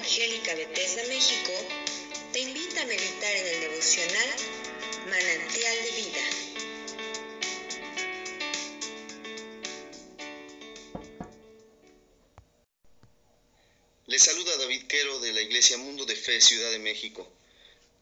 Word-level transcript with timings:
Evangélica 0.00 0.54
Bethesda 0.54 1.04
México 1.08 1.52
te 2.32 2.40
invita 2.40 2.80
a 2.80 2.86
meditar 2.86 3.36
en 3.36 3.46
el 3.46 3.60
devocional 3.60 4.28
Manantial 5.10 5.76
de 5.84 5.90
Vida. 5.90 6.22
Les 14.06 14.22
saluda 14.22 14.56
David 14.56 14.86
Quero 14.86 15.20
de 15.20 15.34
la 15.34 15.42
Iglesia 15.42 15.76
Mundo 15.76 16.06
de 16.06 16.16
Fe 16.16 16.40
Ciudad 16.40 16.70
de 16.70 16.78
México. 16.78 17.30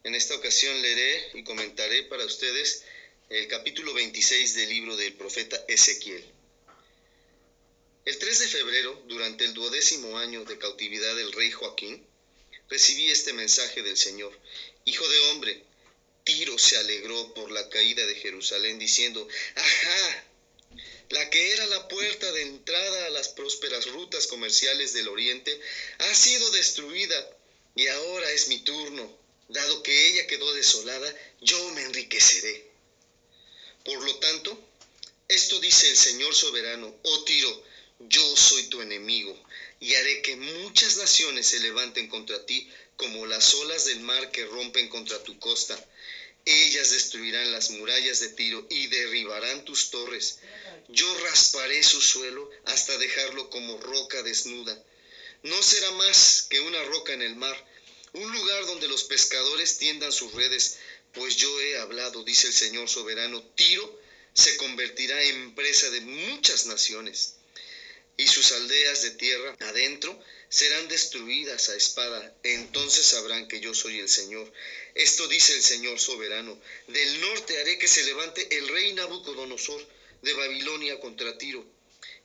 En 0.05 0.15
esta 0.15 0.35
ocasión 0.35 0.81
leeré 0.81 1.31
y 1.33 1.43
comentaré 1.43 2.03
para 2.03 2.23
ustedes 2.23 2.85
el 3.29 3.49
capítulo 3.49 3.93
26 3.93 4.55
del 4.55 4.69
libro 4.69 4.95
del 4.95 5.15
profeta 5.15 5.61
Ezequiel. 5.67 6.38
El 8.09 8.17
3 8.17 8.39
de 8.39 8.47
febrero, 8.47 9.03
durante 9.05 9.45
el 9.45 9.53
duodécimo 9.53 10.17
año 10.17 10.43
de 10.43 10.57
cautividad 10.57 11.15
del 11.15 11.31
rey 11.31 11.51
Joaquín, 11.51 12.03
recibí 12.67 13.11
este 13.11 13.33
mensaje 13.33 13.83
del 13.83 13.97
Señor. 13.97 14.35
Hijo 14.85 15.07
de 15.07 15.19
hombre, 15.29 15.63
Tiro 16.23 16.57
se 16.57 16.77
alegró 16.77 17.35
por 17.35 17.51
la 17.51 17.69
caída 17.69 18.03
de 18.07 18.15
Jerusalén, 18.15 18.79
diciendo, 18.79 19.27
¡Ajá! 19.53 20.25
La 21.09 21.29
que 21.29 21.51
era 21.51 21.67
la 21.67 21.87
puerta 21.87 22.31
de 22.31 22.41
entrada 22.41 23.05
a 23.05 23.09
las 23.11 23.29
prósperas 23.29 23.85
rutas 23.85 24.25
comerciales 24.25 24.91
del 24.93 25.07
oriente 25.07 25.61
ha 25.99 26.15
sido 26.15 26.49
destruida 26.49 27.29
y 27.75 27.85
ahora 27.89 28.31
es 28.31 28.47
mi 28.47 28.59
turno. 28.61 29.15
Dado 29.49 29.83
que 29.83 30.09
ella 30.09 30.25
quedó 30.25 30.51
desolada, 30.55 31.15
yo 31.41 31.63
me 31.73 31.83
enriqueceré. 31.83 32.71
Por 33.85 34.03
lo 34.03 34.15
tanto, 34.15 34.59
esto 35.27 35.59
dice 35.59 35.91
el 35.91 35.95
Señor 35.95 36.33
soberano, 36.33 36.99
oh 37.03 37.23
Tiro, 37.23 37.68
yo 37.99 38.35
soy 38.37 38.63
tu 38.69 38.81
enemigo, 38.81 39.37
y 39.81 39.95
haré 39.95 40.21
que 40.21 40.37
muchas 40.37 40.95
naciones 40.95 41.47
se 41.47 41.59
levanten 41.59 42.07
contra 42.07 42.45
ti 42.45 42.67
como 42.95 43.25
las 43.25 43.53
olas 43.53 43.85
del 43.85 43.99
mar 43.99 44.31
que 44.31 44.45
rompen 44.45 44.87
contra 44.87 45.21
tu 45.21 45.37
costa. 45.37 45.77
Ellas 46.45 46.91
destruirán 46.91 47.51
las 47.51 47.69
murallas 47.69 48.19
de 48.19 48.29
Tiro 48.29 48.65
y 48.69 48.87
derribarán 48.87 49.65
tus 49.65 49.89
torres. 49.89 50.39
Yo 50.87 51.13
rasparé 51.19 51.83
su 51.83 52.01
suelo 52.01 52.49
hasta 52.65 52.97
dejarlo 52.97 53.49
como 53.49 53.77
roca 53.77 54.23
desnuda. 54.23 54.81
No 55.43 55.61
será 55.61 55.91
más 55.91 56.47
que 56.49 56.61
una 56.61 56.83
roca 56.85 57.13
en 57.13 57.21
el 57.21 57.35
mar, 57.35 57.65
un 58.13 58.31
lugar 58.31 58.65
donde 58.65 58.87
los 58.87 59.03
pescadores 59.03 59.77
tiendan 59.77 60.11
sus 60.11 60.33
redes, 60.33 60.77
pues 61.13 61.35
yo 61.35 61.59
he 61.59 61.77
hablado, 61.77 62.23
dice 62.23 62.47
el 62.47 62.53
Señor 62.53 62.89
soberano, 62.89 63.43
Tiro 63.55 63.99
se 64.33 64.55
convertirá 64.57 65.21
en 65.23 65.53
presa 65.53 65.89
de 65.89 66.01
muchas 66.01 66.65
naciones 66.65 67.38
y 68.19 68.27
sus 68.27 68.51
aldeas 68.51 69.01
de 69.01 69.11
tierra 69.11 69.55
adentro 69.61 70.21
serán 70.49 70.89
destruidas 70.89 71.69
a 71.69 71.75
espada. 71.77 72.35
Entonces 72.43 73.05
sabrán 73.05 73.47
que 73.47 73.61
yo 73.61 73.73
soy 73.73 73.99
el 73.99 74.09
Señor. 74.09 74.51
Esto 74.93 75.25
dice 75.29 75.53
el 75.53 75.63
Señor 75.63 75.97
soberano. 76.01 76.61
Del 76.87 77.21
norte 77.21 77.61
haré 77.61 77.79
que 77.79 77.87
se 77.87 78.03
levante 78.03 78.45
el 78.57 78.67
rey 78.67 78.91
Nabucodonosor 78.91 79.87
de 80.21 80.33
Babilonia 80.33 80.99
contra 80.99 81.37
Tiro. 81.37 81.65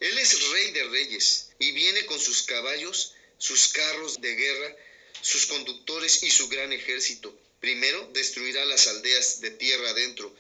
Él 0.00 0.18
es 0.18 0.50
rey 0.50 0.72
de 0.72 0.82
reyes 0.82 1.50
y 1.60 1.70
viene 1.70 2.04
con 2.06 2.18
sus 2.18 2.42
caballos, 2.42 3.14
sus 3.38 3.68
carros 3.68 4.20
de 4.20 4.34
guerra, 4.34 4.76
sus 5.20 5.46
conductores 5.46 6.24
y 6.24 6.30
su 6.32 6.48
gran 6.48 6.72
ejército. 6.72 7.38
Primero 7.60 8.10
destruirá 8.12 8.64
las 8.64 8.88
aldeas 8.88 9.40
de 9.42 9.52
tierra 9.52 9.90
adentro. 9.90 10.34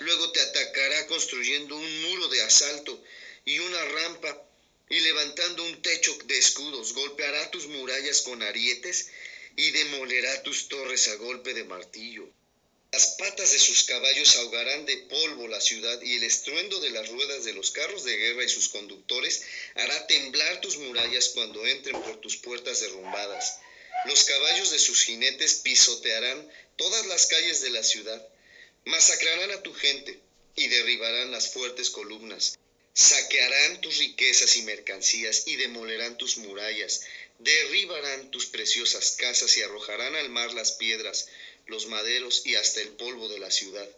Luego 0.00 0.30
te 0.32 0.40
atacará 0.42 1.06
construyendo 1.06 1.76
un 1.76 2.02
muro 2.02 2.28
de 2.28 2.42
asalto 2.42 3.02
y 3.46 3.58
una 3.58 3.84
rampa 3.86 4.47
y 4.90 5.00
levantando 5.00 5.64
un 5.64 5.82
techo 5.82 6.16
de 6.24 6.38
escudos, 6.38 6.94
golpeará 6.94 7.50
tus 7.50 7.66
murallas 7.66 8.22
con 8.22 8.42
arietes 8.42 9.08
y 9.56 9.70
demolerá 9.70 10.42
tus 10.42 10.68
torres 10.68 11.08
a 11.08 11.14
golpe 11.16 11.52
de 11.52 11.64
martillo. 11.64 12.28
Las 12.90 13.16
patas 13.18 13.52
de 13.52 13.58
sus 13.58 13.84
caballos 13.84 14.36
ahogarán 14.36 14.86
de 14.86 14.96
polvo 14.96 15.46
la 15.46 15.60
ciudad 15.60 16.00
y 16.00 16.16
el 16.16 16.24
estruendo 16.24 16.80
de 16.80 16.88
las 16.90 17.08
ruedas 17.08 17.44
de 17.44 17.52
los 17.52 17.70
carros 17.70 18.04
de 18.04 18.16
guerra 18.16 18.44
y 18.44 18.48
sus 18.48 18.70
conductores 18.70 19.42
hará 19.74 20.06
temblar 20.06 20.62
tus 20.62 20.78
murallas 20.78 21.28
cuando 21.34 21.66
entren 21.66 22.00
por 22.00 22.18
tus 22.20 22.38
puertas 22.38 22.80
derrumbadas. 22.80 23.58
Los 24.06 24.24
caballos 24.24 24.70
de 24.70 24.78
sus 24.78 25.02
jinetes 25.02 25.56
pisotearán 25.56 26.50
todas 26.76 27.04
las 27.06 27.26
calles 27.26 27.60
de 27.60 27.70
la 27.70 27.82
ciudad, 27.82 28.26
masacrarán 28.86 29.50
a 29.50 29.62
tu 29.62 29.74
gente 29.74 30.18
y 30.56 30.68
derribarán 30.68 31.30
las 31.30 31.52
fuertes 31.52 31.90
columnas 31.90 32.58
Saquearán 32.98 33.80
tus 33.80 33.98
riquezas 33.98 34.56
y 34.56 34.62
mercancías 34.62 35.44
y 35.46 35.54
demolerán 35.54 36.18
tus 36.18 36.36
murallas, 36.36 37.02
derribarán 37.38 38.32
tus 38.32 38.46
preciosas 38.46 39.12
casas 39.12 39.56
y 39.56 39.62
arrojarán 39.62 40.16
al 40.16 40.30
mar 40.30 40.52
las 40.52 40.72
piedras, 40.72 41.28
los 41.66 41.86
maderos 41.86 42.42
y 42.44 42.56
hasta 42.56 42.80
el 42.80 42.88
polvo 42.88 43.28
de 43.28 43.38
la 43.38 43.52
ciudad. 43.52 43.88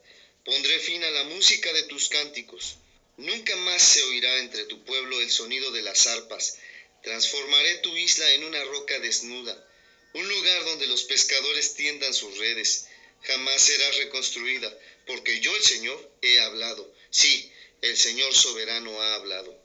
Pondré 0.44 0.78
fin 0.80 1.02
a 1.02 1.10
la 1.10 1.24
música 1.24 1.72
de 1.72 1.84
tus 1.84 2.10
cánticos. 2.10 2.76
Nunca 3.16 3.56
más 3.56 3.80
se 3.80 4.02
oirá 4.02 4.36
entre 4.36 4.66
tu 4.66 4.84
pueblo 4.84 5.22
el 5.22 5.30
sonido 5.30 5.70
de 5.70 5.80
las 5.80 6.06
arpas. 6.06 6.58
Transformaré 7.02 7.76
tu 7.76 7.96
isla 7.96 8.30
en 8.32 8.44
una 8.44 8.62
roca 8.64 9.00
desnuda, 9.00 9.66
un 10.12 10.28
lugar 10.28 10.62
donde 10.66 10.86
los 10.86 11.04
pescadores 11.04 11.72
tiendan 11.72 12.12
sus 12.12 12.36
redes. 12.36 12.84
Jamás 13.22 13.62
será 13.62 13.90
reconstruida, 13.92 14.78
porque 15.06 15.40
yo 15.40 15.56
el 15.56 15.62
Señor 15.62 16.12
he 16.20 16.38
hablado. 16.40 16.92
Sí, 17.08 17.50
el 17.82 17.96
Señor 17.96 18.34
soberano 18.34 19.00
ha 19.00 19.14
hablado. 19.14 19.58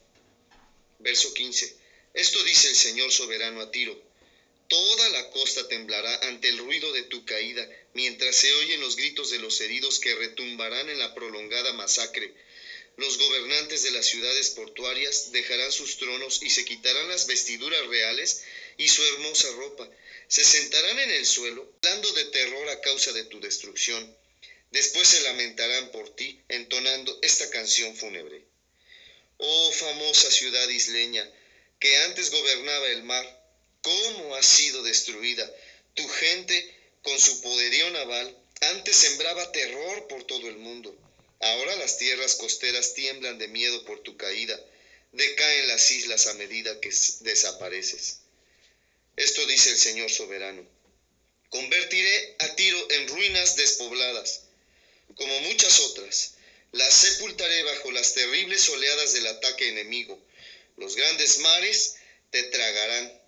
Verso 1.00 1.34
15. 1.34 1.76
Esto 2.14 2.44
dice 2.44 2.70
el 2.70 2.76
Señor 2.76 3.12
soberano 3.12 3.62
a 3.62 3.72
Tiro. 3.72 4.02
Toda 4.70 5.10
la 5.10 5.30
costa 5.32 5.68
temblará 5.68 6.16
ante 6.28 6.50
el 6.50 6.58
ruido 6.58 6.92
de 6.94 7.04
tu 7.04 7.26
caída, 7.26 7.68
mientras 7.94 8.36
se 8.36 8.54
oyen 8.54 8.80
los 8.80 8.96
gritos 8.96 9.30
de 9.30 9.40
los 9.40 9.60
heridos 9.62 10.00
que 10.00 10.16
retumbarán 10.16 10.90
en 10.90 10.98
la 10.98 11.14
prolongada 11.14 11.74
masacre. 11.74 12.34
Los 12.98 13.18
gobernantes 13.18 13.84
de 13.84 13.92
las 13.92 14.06
ciudades 14.06 14.52
portuarias 14.52 15.34
dejarán 15.34 15.72
sus 15.72 15.98
tronos 15.98 16.42
y 16.42 16.50
se 16.50 16.64
quitarán 16.64 17.10
las 17.10 17.28
vestiduras 17.28 17.86
reales 17.88 18.44
y 18.78 18.88
su 18.88 19.04
hermosa 19.04 19.52
ropa. 19.52 19.90
Se 20.30 20.46
sentarán 20.46 20.98
en 21.00 21.12
el 21.12 21.26
suelo, 21.26 21.70
hablando 21.84 22.12
de 22.14 22.26
terror 22.26 22.70
a 22.70 22.80
causa 22.80 23.12
de 23.12 23.26
tu 23.26 23.42
destrucción. 23.42 24.18
Después 24.76 25.08
se 25.08 25.22
lamentarán 25.22 25.90
por 25.92 26.14
ti, 26.18 26.38
entonando 26.50 27.18
esta 27.22 27.50
canción 27.50 27.96
fúnebre. 27.96 28.44
Oh 29.38 29.72
famosa 29.72 30.30
ciudad 30.30 30.68
isleña, 30.68 31.26
que 31.80 31.96
antes 32.00 32.30
gobernaba 32.30 32.90
el 32.90 33.04
mar, 33.04 33.26
¿cómo 33.82 34.36
ha 34.36 34.44
sido 34.44 34.84
destruida? 34.84 35.50
Tu 35.94 36.06
gente, 36.10 36.78
con 37.04 37.18
su 37.18 37.40
poderío 37.40 37.90
naval, 37.92 38.38
antes 38.60 38.98
sembraba 38.98 39.50
terror 39.54 40.10
por 40.10 40.26
todo 40.26 40.50
el 40.50 40.58
mundo. 40.58 40.94
Ahora 41.40 41.78
las 41.78 41.98
tierras 41.98 42.36
costeras 42.36 42.96
tiemblan 42.96 43.38
de 43.38 43.48
miedo 43.48 43.86
por 43.86 44.02
tu 44.02 44.18
caída, 44.18 44.60
decaen 45.14 45.70
las 45.70 45.90
islas 45.90 46.28
a 46.28 46.34
medida 46.34 46.82
que 46.82 46.94
desapareces. 47.22 48.18
Esto 49.16 49.46
dice 49.48 49.70
el 49.70 49.78
Señor 49.78 50.12
soberano. 50.12 50.68
Convertiré 51.48 52.36
a 52.40 52.56
Tiro 52.56 52.92
en 52.92 53.08
ruinas 53.08 53.56
despobladas 53.56 54.45
como 55.16 55.40
muchas 55.42 55.80
otras. 55.82 56.36
Las 56.72 56.94
sepultaré 56.94 57.64
bajo 57.64 57.92
las 57.92 58.14
terribles 58.14 58.68
oleadas 58.70 59.14
del 59.14 59.28
ataque 59.28 59.70
enemigo. 59.70 60.20
Los 60.78 60.96
grandes 60.96 61.40
mares 61.40 61.96
te 62.32 62.44
tragarán. 62.44 63.22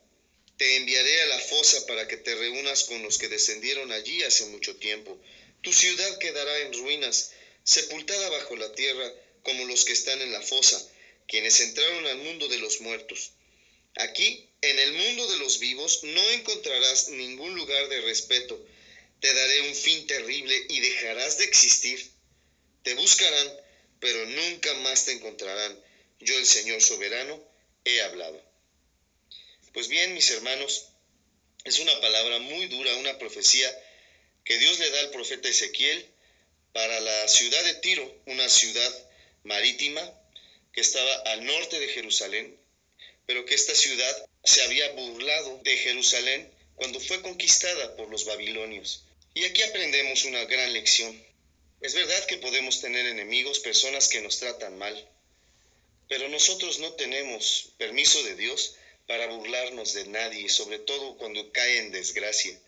Te 0.57 0.75
enviaré 0.75 1.21
a 1.21 1.27
la 1.27 1.39
fosa 1.39 1.85
para 1.85 2.07
que 2.07 2.17
te 2.17 2.35
reúnas 2.35 2.83
con 2.85 3.01
los 3.03 3.17
que 3.17 3.29
descendieron 3.29 3.91
allí 3.91 4.23
hace 4.23 4.45
mucho 4.45 4.75
tiempo. 4.75 5.17
Tu 5.61 5.71
ciudad 5.71 6.17
quedará 6.17 6.59
en 6.59 6.73
ruinas, 6.73 7.31
sepultada 7.63 8.29
bajo 8.29 8.55
la 8.55 8.73
tierra, 8.73 9.13
como 9.43 9.65
los 9.65 9.85
que 9.85 9.93
están 9.93 10.21
en 10.21 10.33
la 10.33 10.41
fosa, 10.41 10.83
quienes 11.27 11.59
entraron 11.61 12.05
al 12.07 12.17
mundo 12.17 12.47
de 12.47 12.57
los 12.57 12.81
muertos. 12.81 13.31
Aquí, 13.95 14.49
en 14.61 14.77
el 14.79 14.93
mundo 14.93 15.27
de 15.27 15.37
los 15.37 15.59
vivos, 15.59 16.03
no 16.03 16.29
encontrarás 16.31 17.09
ningún 17.09 17.55
lugar 17.55 17.87
de 17.87 18.01
respeto 18.01 18.59
te 19.19 19.33
daré 19.33 19.61
un 19.69 19.75
fin 19.75 20.05
terrible 20.07 20.55
y 20.69 20.79
dejarás 20.79 21.37
de 21.37 21.45
existir. 21.45 22.11
Te 22.83 22.93
buscarán, 22.95 23.47
pero 23.99 24.25
nunca 24.25 24.73
más 24.75 25.05
te 25.05 25.13
encontrarán. 25.13 25.79
Yo, 26.19 26.37
el 26.37 26.45
Señor 26.45 26.81
soberano, 26.81 27.43
he 27.85 28.01
hablado. 28.01 28.41
Pues 29.73 29.87
bien, 29.87 30.13
mis 30.13 30.29
hermanos, 30.31 30.87
es 31.63 31.79
una 31.79 31.99
palabra 31.99 32.39
muy 32.39 32.67
dura, 32.67 32.95
una 32.95 33.17
profecía 33.17 33.69
que 34.43 34.57
Dios 34.57 34.79
le 34.79 34.89
da 34.89 34.99
al 35.01 35.09
profeta 35.11 35.49
Ezequiel 35.49 36.05
para 36.73 36.99
la 36.99 37.27
ciudad 37.27 37.63
de 37.63 37.73
Tiro, 37.75 38.21
una 38.25 38.47
ciudad 38.49 39.09
marítima 39.43 40.01
que 40.73 40.81
estaba 40.81 41.13
al 41.31 41.45
norte 41.45 41.79
de 41.79 41.87
Jerusalén, 41.87 42.57
pero 43.25 43.45
que 43.45 43.55
esta 43.55 43.75
ciudad 43.75 44.25
se 44.43 44.61
había 44.63 44.91
burlado 44.93 45.59
de 45.63 45.75
Jerusalén 45.77 46.51
cuando 46.75 46.99
fue 46.99 47.21
conquistada 47.21 47.95
por 47.95 48.09
los 48.09 48.25
babilonios. 48.25 49.06
Y 49.37 49.45
aquí 49.45 49.61
aprendemos 49.61 50.25
una 50.25 50.45
gran 50.45 50.73
lección. 50.73 51.15
Es 51.81 51.93
verdad 51.93 52.25
que 52.25 52.37
podemos 52.37 52.81
tener 52.81 53.05
enemigos, 53.05 53.59
personas 53.59 54.07
que 54.07 54.19
nos 54.19 54.39
tratan 54.39 54.79
mal, 54.79 55.11
pero 56.09 56.27
nosotros 56.27 56.79
no 56.79 56.93
tenemos 56.93 57.69
permiso 57.77 58.23
de 58.23 58.35
Dios 58.35 58.77
para 59.05 59.27
burlarnos 59.27 59.93
de 59.93 60.07
nadie, 60.07 60.49
sobre 60.49 60.79
todo 60.79 61.17
cuando 61.17 61.51
cae 61.51 61.77
en 61.77 61.91
desgracia. 61.91 62.59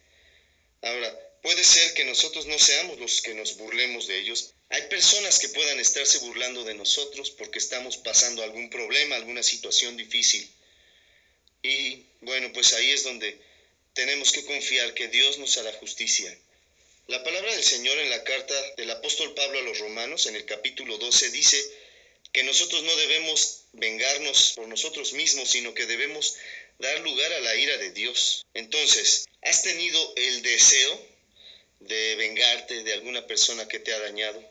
Ahora, 0.84 1.40
puede 1.42 1.64
ser 1.64 1.96
que 1.96 2.06
nosotros 2.06 2.46
no 2.46 2.60
seamos 2.60 3.00
los 3.00 3.24
que 3.24 3.34
nos 3.34 3.58
burlemos 3.58 4.06
de 4.06 4.20
ellos. 4.20 4.54
Hay 4.70 4.84
personas 4.90 5.40
que 5.40 5.50
puedan 5.50 5.80
estarse 5.80 6.20
burlando 6.20 6.64
de 6.66 6.76
nosotros 6.76 7.32
porque 7.32 7.58
estamos 7.58 7.98
pasando 7.98 8.44
algún 8.44 8.70
problema, 8.70 9.16
alguna 9.16 9.42
situación 9.42 9.98
difícil. 9.98 10.48
Y 11.64 12.06
bueno, 12.22 12.54
pues 12.54 12.74
ahí 12.74 12.92
es 12.92 13.04
donde 13.06 13.42
tenemos 13.96 14.32
que 14.32 14.46
confiar 14.46 14.94
que 14.94 15.08
Dios 15.08 15.40
nos 15.40 15.58
hará 15.58 15.74
justicia. 15.74 16.38
La 17.10 17.24
palabra 17.24 17.52
del 17.52 17.64
Señor 17.64 17.98
en 17.98 18.12
la 18.12 18.24
carta 18.24 18.54
del 18.78 18.92
apóstol 18.92 19.34
Pablo 19.34 19.58
a 19.58 19.64
los 19.64 19.80
romanos, 19.80 20.28
en 20.28 20.36
el 20.36 20.46
capítulo 20.46 21.00
12, 21.00 21.32
dice 21.32 21.60
que 22.32 22.44
nosotros 22.44 22.84
no 22.84 22.96
debemos 22.98 23.64
vengarnos 23.74 24.54
por 24.56 24.68
nosotros 24.68 25.14
mismos, 25.14 25.50
sino 25.50 25.74
que 25.74 25.88
debemos 25.88 26.36
dar 26.78 27.00
lugar 27.00 27.34
a 27.34 27.40
la 27.40 27.56
ira 27.56 27.78
de 27.78 27.90
Dios. 27.94 28.46
Entonces, 28.54 29.26
¿has 29.42 29.64
tenido 29.64 30.14
el 30.18 30.44
deseo 30.44 31.08
de 31.80 32.16
vengarte 32.16 32.84
de 32.84 32.94
alguna 32.94 33.26
persona 33.26 33.68
que 33.68 33.80
te 33.80 33.92
ha 33.92 34.00
dañado? 34.00 34.48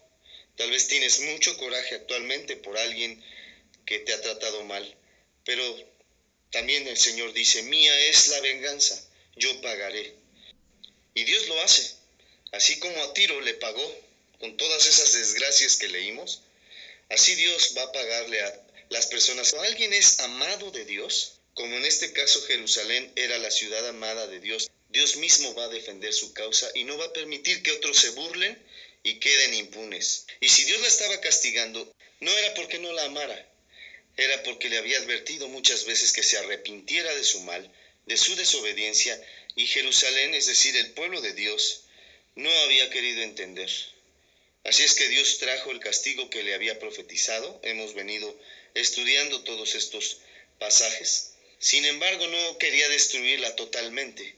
Tal 0.56 0.72
vez 0.72 0.88
tienes 0.88 1.20
mucho 1.20 1.56
coraje 1.58 1.94
actualmente 1.94 2.56
por 2.56 2.76
alguien 2.76 3.24
que 3.86 4.00
te 4.00 4.12
ha 4.12 4.20
tratado 4.20 4.64
mal, 4.64 4.96
pero 5.44 5.62
también 6.50 6.88
el 6.88 6.96
Señor 6.96 7.32
dice, 7.34 7.62
mía 7.62 7.96
es 8.08 8.26
la 8.26 8.40
venganza, 8.40 9.00
yo 9.36 9.60
pagaré. 9.60 10.12
Y 11.14 11.22
Dios 11.22 11.46
lo 11.46 11.60
hace, 11.60 11.97
así 12.52 12.78
como 12.78 13.02
a 13.02 13.12
Tiro 13.14 13.40
le 13.40 13.54
pagó 13.54 14.00
con 14.40 14.56
todas 14.56 14.86
esas 14.86 15.12
desgracias 15.12 15.76
que 15.76 15.88
leímos, 15.88 16.42
así 17.08 17.34
Dios 17.34 17.74
va 17.76 17.82
a 17.82 17.92
pagarle 17.92 18.40
a 18.40 18.62
las 18.90 19.06
personas. 19.06 19.54
¿Alguien 19.54 19.92
es 19.92 20.20
amado 20.20 20.70
de 20.70 20.84
Dios? 20.84 21.34
Como 21.54 21.76
en 21.76 21.84
este 21.84 22.12
caso 22.12 22.40
Jerusalén 22.42 23.12
era 23.16 23.38
la 23.38 23.50
ciudad 23.50 23.86
amada 23.88 24.26
de 24.28 24.40
Dios, 24.40 24.70
Dios 24.90 25.16
mismo 25.16 25.54
va 25.54 25.64
a 25.64 25.68
defender 25.68 26.14
su 26.14 26.32
causa 26.32 26.70
y 26.74 26.84
no 26.84 26.96
va 26.96 27.06
a 27.06 27.12
permitir 27.12 27.62
que 27.62 27.72
otros 27.72 27.98
se 27.98 28.10
burlen 28.10 28.56
y 29.02 29.18
queden 29.18 29.54
impunes. 29.54 30.26
Y 30.40 30.48
si 30.48 30.64
Dios 30.64 30.80
la 30.80 30.88
estaba 30.88 31.20
castigando, 31.20 31.92
no 32.20 32.30
era 32.30 32.54
porque 32.54 32.78
no 32.78 32.92
la 32.92 33.04
amara, 33.04 33.48
era 34.16 34.42
porque 34.42 34.68
le 34.68 34.78
había 34.78 34.98
advertido 34.98 35.48
muchas 35.48 35.84
veces 35.84 36.12
que 36.12 36.22
se 36.22 36.38
arrepintiera 36.38 37.14
de 37.14 37.24
su 37.24 37.40
mal, 37.40 37.70
de 38.06 38.16
su 38.16 38.34
desobediencia, 38.36 39.20
y 39.54 39.66
Jerusalén, 39.66 40.34
es 40.34 40.46
decir, 40.46 40.76
el 40.76 40.92
pueblo 40.92 41.20
de 41.20 41.32
Dios, 41.32 41.82
no 42.38 42.56
había 42.60 42.88
querido 42.88 43.22
entender. 43.22 43.68
Así 44.62 44.84
es 44.84 44.94
que 44.94 45.08
Dios 45.08 45.38
trajo 45.38 45.72
el 45.72 45.80
castigo 45.80 46.30
que 46.30 46.44
le 46.44 46.54
había 46.54 46.78
profetizado. 46.78 47.58
Hemos 47.64 47.94
venido 47.94 48.38
estudiando 48.74 49.42
todos 49.42 49.74
estos 49.74 50.18
pasajes. 50.60 51.32
Sin 51.58 51.84
embargo, 51.84 52.28
no 52.28 52.58
quería 52.58 52.88
destruirla 52.88 53.56
totalmente. 53.56 54.36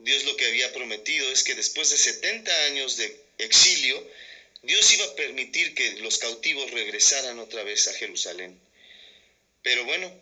Dios 0.00 0.24
lo 0.24 0.36
que 0.36 0.46
había 0.46 0.72
prometido 0.72 1.30
es 1.30 1.44
que 1.44 1.54
después 1.54 1.90
de 1.90 1.98
70 1.98 2.64
años 2.64 2.96
de 2.96 3.16
exilio, 3.38 4.04
Dios 4.62 4.92
iba 4.94 5.04
a 5.04 5.14
permitir 5.14 5.76
que 5.76 5.92
los 5.98 6.18
cautivos 6.18 6.72
regresaran 6.72 7.38
otra 7.38 7.62
vez 7.62 7.86
a 7.86 7.94
Jerusalén. 7.94 8.58
Pero 9.62 9.84
bueno, 9.84 10.12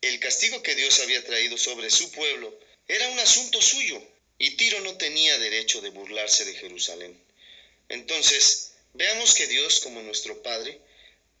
el 0.00 0.18
castigo 0.18 0.62
que 0.62 0.76
Dios 0.76 0.98
había 1.00 1.22
traído 1.22 1.58
sobre 1.58 1.90
su 1.90 2.10
pueblo 2.10 2.58
era 2.88 3.06
un 3.08 3.18
asunto 3.18 3.60
suyo 3.60 4.02
y 4.38 4.56
Tiro 4.56 4.80
no 4.80 4.96
tenía 4.96 5.38
derecho 5.38 5.80
de 5.80 5.90
burlarse 5.90 6.44
de 6.44 6.54
Jerusalén. 6.54 7.18
Entonces, 7.88 8.72
veamos 8.94 9.34
que 9.34 9.46
Dios, 9.46 9.80
como 9.80 10.02
nuestro 10.02 10.42
Padre, 10.42 10.80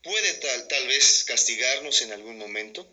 puede 0.02 0.34
tal, 0.34 0.68
tal 0.68 0.86
vez 0.86 1.24
castigarnos 1.24 2.02
en 2.02 2.12
algún 2.12 2.38
momento, 2.38 2.86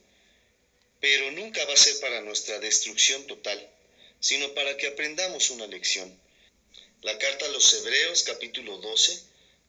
pero 0.99 1.31
nunca 1.31 1.63
va 1.65 1.73
a 1.73 1.77
ser 1.77 1.99
para 1.99 2.21
nuestra 2.21 2.59
destrucción 2.59 3.25
total, 3.27 3.69
sino 4.19 4.53
para 4.53 4.77
que 4.77 4.87
aprendamos 4.87 5.49
una 5.49 5.67
lección. 5.67 6.19
La 7.01 7.17
carta 7.17 7.45
a 7.45 7.49
los 7.49 7.73
Hebreos 7.73 8.23
capítulo 8.23 8.77
12 8.77 9.23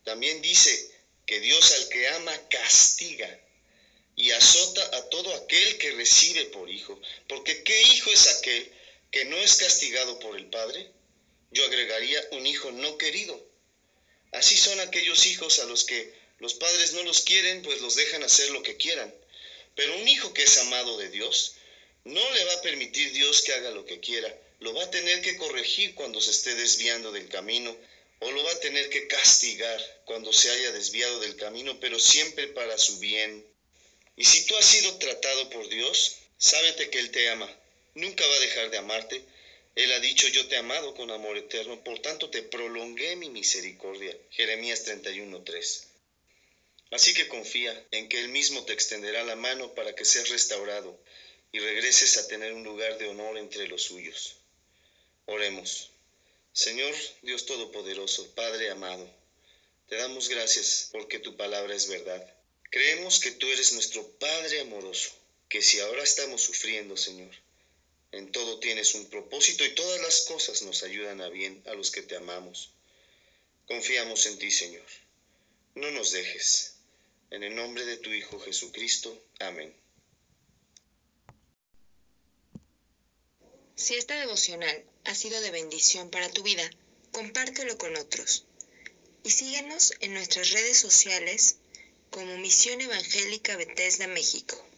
también 0.05 0.43
dice 0.43 0.91
que 1.27 1.39
Dios 1.41 1.73
al 1.73 1.89
que 1.89 2.09
ama 2.09 2.49
castiga 2.49 3.39
y 4.17 4.33
azota 4.33 4.97
a 4.97 5.09
todo 5.09 5.33
aquel 5.35 5.79
que 5.79 5.93
recibe 5.93 6.47
por 6.47 6.69
hijo. 6.69 7.01
Porque 7.29 7.63
¿qué 7.63 7.83
hijo 7.83 8.11
es 8.11 8.27
aquel 8.27 8.71
que 9.11 9.25
no 9.25 9.37
es 9.37 9.57
castigado 9.57 10.19
por 10.19 10.37
el 10.37 10.47
Padre? 10.47 10.91
Yo 11.51 11.65
agregaría 11.65 12.23
un 12.33 12.47
hijo 12.47 12.71
no 12.71 12.97
querido. 12.97 13.45
Así 14.33 14.57
son 14.57 14.79
aquellos 14.81 15.27
hijos 15.27 15.59
a 15.59 15.65
los 15.65 15.85
que 15.85 16.15
los 16.39 16.55
padres 16.55 16.95
no 16.95 17.03
los 17.03 17.21
quieren, 17.23 17.63
pues 17.63 17.81
los 17.81 17.97
dejan 17.97 18.23
hacer 18.23 18.51
lo 18.51 18.63
que 18.63 18.77
quieran. 18.77 19.13
Pero 19.75 19.97
un 19.99 20.09
hijo 20.09 20.33
que 20.33 20.45
es 20.45 20.57
amado 20.59 20.97
de 20.97 21.11
Dios, 21.11 21.55
no 22.05 22.33
le 22.33 22.45
va 22.45 22.55
a 22.55 22.63
permitir 22.63 23.13
Dios 23.13 23.43
que 23.43 23.53
haga 23.53 23.71
lo 23.71 23.85
que 23.85 24.01
quiera. 24.01 24.35
Lo 24.61 24.73
va 24.73 24.85
a 24.85 24.91
tener 24.91 25.21
que 25.23 25.37
corregir 25.37 25.95
cuando 25.95 26.21
se 26.21 26.31
esté 26.31 26.55
desviando 26.55 27.13
del 27.13 27.29
camino 27.29 27.77
o 28.21 28.31
lo 28.31 28.45
va 28.45 28.53
a 28.53 28.61
tener 28.61 28.91
que 28.91 29.07
castigar 29.07 30.03
cuando 30.05 30.33
se 30.33 30.51
haya 30.51 30.73
desviado 30.73 31.21
del 31.21 31.37
camino, 31.37 31.79
pero 31.81 31.99
siempre 31.99 32.49
para 32.49 32.77
su 32.79 32.99
bien. 32.99 33.47
Y 34.17 34.25
si 34.25 34.45
tú 34.47 34.57
has 34.57 34.67
sido 34.67 34.97
tratado 34.99 35.49
por 35.51 35.69
Dios, 35.69 36.17
sábete 36.37 36.91
que 36.91 36.99
Él 36.99 37.11
te 37.11 37.29
ama. 37.31 37.51
Nunca 37.95 38.27
va 38.27 38.35
a 38.35 38.41
dejar 38.41 38.71
de 38.71 38.79
amarte. 38.79 39.23
Él 39.75 39.93
ha 39.93 40.01
dicho, 40.01 40.29
yo 40.29 40.47
te 40.49 40.57
he 40.57 40.59
amado 40.59 40.95
con 40.95 41.11
amor 41.11 41.37
eterno, 41.37 41.83
por 41.83 42.01
tanto 42.01 42.31
te 42.31 42.43
prolongué 42.43 43.17
mi 43.17 43.31
misericordia. 43.31 44.17
Jeremías 44.31 44.87
31.3. 44.87 45.85
Así 46.91 47.15
que 47.15 47.29
confía 47.29 47.87
en 47.93 48.09
que 48.09 48.21
Él 48.21 48.29
mismo 48.29 48.65
te 48.65 48.73
extenderá 48.73 49.23
la 49.23 49.37
mano 49.37 49.75
para 49.75 49.95
que 49.95 50.05
seas 50.05 50.29
restaurado 50.29 50.99
y 51.53 51.61
regreses 51.61 52.17
a 52.17 52.27
tener 52.29 52.53
un 52.53 52.65
lugar 52.65 52.99
de 52.99 53.09
honor 53.09 53.39
entre 53.39 53.69
los 53.69 53.83
suyos. 53.83 54.37
Oremos. 55.27 55.91
Señor 56.53 56.95
Dios 57.23 57.47
Todopoderoso, 57.47 58.35
Padre 58.35 58.71
amado, 58.71 59.09
te 59.89 59.97
damos 59.97 60.29
gracias 60.29 60.89
porque 60.91 61.21
tu 61.21 61.37
palabra 61.37 61.75
es 61.75 61.89
verdad. 61.89 62.35
Creemos 62.71 63.21
que 63.21 63.33
tú 63.33 63.49
eres 63.49 63.73
nuestro 63.73 64.07
Padre 64.19 64.61
amoroso, 64.61 65.11
que 65.49 65.63
si 65.63 65.79
ahora 65.81 66.03
estamos 66.03 66.43
sufriendo, 66.43 66.97
Señor, 66.97 67.31
en 68.13 68.33
todo 68.33 68.59
tienes 68.59 68.95
un 68.95 69.07
propósito 69.07 69.65
y 69.65 69.75
todas 69.75 70.01
las 70.03 70.23
cosas 70.23 70.63
nos 70.63 70.83
ayudan 70.83 71.21
a 71.21 71.29
bien 71.29 71.63
a 71.67 71.75
los 71.75 71.91
que 71.91 72.03
te 72.03 72.17
amamos. 72.17 72.71
Confiamos 73.67 74.27
en 74.27 74.39
ti, 74.39 74.51
Señor. 74.51 74.87
No 75.77 75.91
nos 75.93 76.11
dejes. 76.11 76.75
En 77.31 77.45
el 77.45 77.55
nombre 77.55 77.85
de 77.85 77.97
tu 77.99 78.11
Hijo 78.11 78.41
Jesucristo. 78.41 79.17
Amén. 79.39 79.73
Si 83.77 83.95
esta 83.95 84.19
devocional 84.19 84.85
ha 85.05 85.15
sido 85.15 85.41
de 85.41 85.53
bendición 85.53 86.11
para 86.11 86.29
tu 86.29 86.43
vida, 86.43 86.69
compártelo 87.13 87.79
con 87.79 87.97
otros. 87.97 88.45
Y 89.23 89.31
síguenos 89.31 89.95
en 90.01 90.15
nuestras 90.15 90.51
redes 90.51 90.79
sociales 90.79 91.57
como 92.11 92.37
Misión 92.39 92.81
Evangélica 92.81 93.57
Bethesda 93.57 94.09
México. 94.09 94.70